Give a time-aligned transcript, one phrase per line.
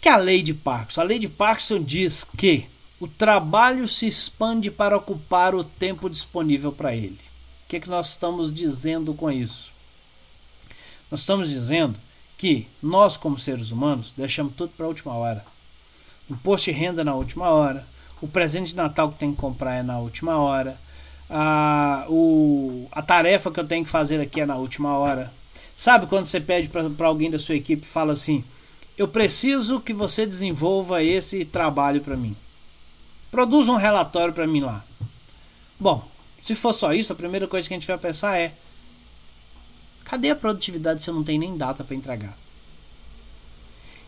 [0.00, 1.00] que é a lei de Parkinson?
[1.00, 2.66] A lei de Parkinson diz que
[2.98, 7.20] o trabalho se expande para ocupar o tempo disponível para ele.
[7.64, 9.72] O que, é que nós estamos dizendo com isso?
[11.10, 11.98] Nós estamos dizendo
[12.36, 15.44] que nós, como seres humanos, deixamos tudo para a última hora.
[16.28, 17.86] Imposto de renda na última hora,
[18.20, 20.78] o presente de Natal que tem que comprar é na última hora,
[21.28, 25.32] a, o, a tarefa que eu tenho que fazer aqui é na última hora.
[25.76, 28.44] Sabe quando você pede para alguém da sua equipe fala assim:
[29.00, 32.36] Eu preciso que você desenvolva esse trabalho para mim.
[33.30, 34.84] Produza um relatório para mim lá.
[35.78, 36.06] Bom,
[36.38, 38.52] se for só isso, a primeira coisa que a gente vai pensar é:
[40.04, 42.36] Cadê a produtividade se eu não tenho nem data para entregar?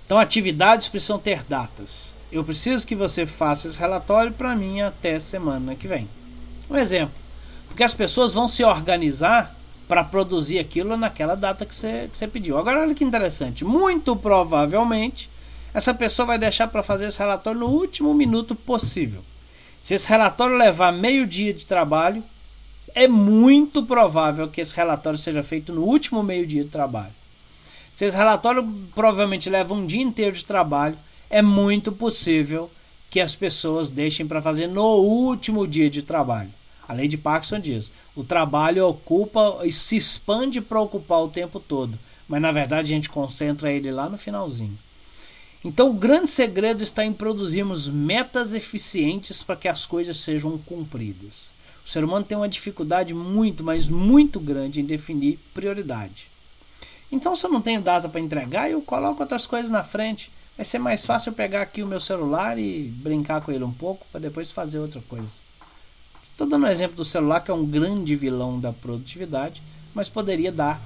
[0.05, 2.15] Então, atividades precisam ter datas.
[2.31, 6.07] Eu preciso que você faça esse relatório para mim até semana que vem.
[6.69, 7.15] Um exemplo.
[7.67, 12.57] Porque as pessoas vão se organizar para produzir aquilo naquela data que você, pediu.
[12.57, 13.65] Agora, olha que interessante.
[13.65, 15.29] Muito provavelmente,
[15.75, 19.23] essa pessoa vai deixar para fazer esse relatório no último minuto possível.
[19.81, 22.23] Se esse relatório levar meio dia de trabalho,
[22.95, 27.13] é muito provável que esse relatório seja feito no último meio dia de trabalho.
[27.91, 30.97] Se esse relatório provavelmente leva um dia inteiro de trabalho,
[31.29, 32.71] é muito possível
[33.11, 36.51] que as pessoas deixem para fazer no último dia de trabalho.
[36.93, 41.59] A lei de Parkinson diz: o trabalho ocupa e se expande para ocupar o tempo
[41.59, 41.99] todo,
[42.29, 44.79] mas na verdade a gente concentra ele lá no finalzinho.
[45.65, 51.55] Então o grande segredo está em produzirmos metas eficientes para que as coisas sejam cumpridas.
[51.83, 56.29] O ser humano tem uma dificuldade muito, mas muito grande em definir prioridade.
[57.11, 60.31] Então, se eu não tenho data para entregar, eu coloco outras coisas na frente.
[60.59, 63.73] Vai ser mais fácil eu pegar aqui o meu celular e brincar com ele um
[63.73, 65.41] pouco para depois fazer outra coisa.
[66.43, 69.63] Estou dando um exemplo do celular, que é um grande vilão da produtividade,
[69.95, 70.83] mas poderia dar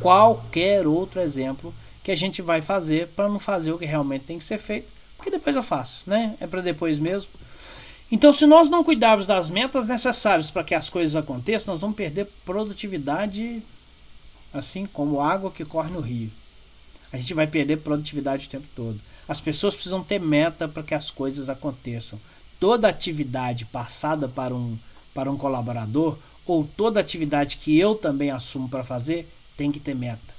[0.00, 4.36] qualquer outro exemplo que a gente vai fazer para não fazer o que realmente tem
[4.36, 6.34] que ser feito, porque depois eu faço, né?
[6.40, 7.30] É para depois mesmo.
[8.10, 11.94] Então, se nós não cuidarmos das metas necessárias para que as coisas aconteçam, nós vamos
[11.94, 13.62] perder produtividade,
[14.52, 16.32] assim como água que corre no rio.
[17.12, 19.00] A gente vai perder produtividade o tempo todo.
[19.28, 22.18] As pessoas precisam ter meta para que as coisas aconteçam.
[22.58, 24.76] Toda atividade passada para um,
[25.16, 29.94] para um colaborador, ou toda atividade que eu também assumo para fazer, tem que ter
[29.94, 30.36] meta.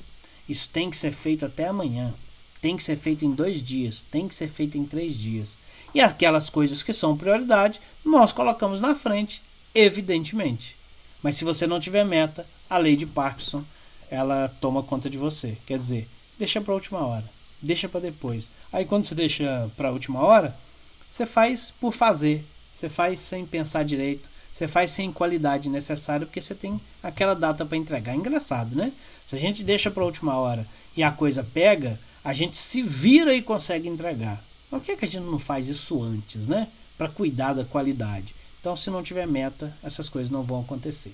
[0.48, 2.14] Isso tem que ser feito até amanhã.
[2.62, 4.06] Tem que ser feito em dois dias.
[4.12, 5.58] Tem que ser feito em três dias.
[5.96, 9.42] E aquelas coisas que são prioridade, nós colocamos na frente,
[9.74, 10.78] evidentemente.
[11.24, 13.64] Mas se você não tiver meta, a lei de Parkinson,
[14.12, 15.58] ela toma conta de você.
[15.66, 17.26] Quer dizer, deixa para a última hora,
[17.60, 18.52] deixa para depois.
[18.72, 20.56] Aí quando você deixa para a última hora,
[21.10, 26.42] você faz por fazer, você faz sem pensar direito, você faz sem qualidade necessária porque
[26.42, 28.14] você tem aquela data para entregar.
[28.14, 28.92] É engraçado, né?
[29.24, 32.82] Se a gente deixa para a última hora e a coisa pega, a gente se
[32.82, 34.44] vira e consegue entregar.
[34.68, 36.70] Por que, é que a gente não faz isso antes, né?
[36.98, 38.34] Para cuidar da qualidade.
[38.60, 41.14] Então, se não tiver meta, essas coisas não vão acontecer.